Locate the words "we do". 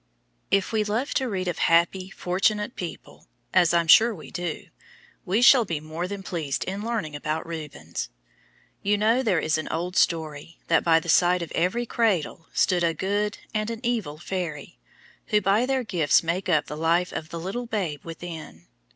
4.15-4.65